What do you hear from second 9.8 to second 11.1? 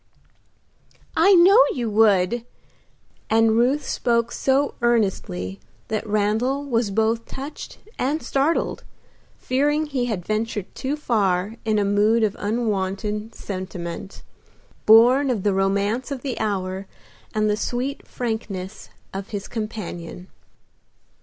he had ventured too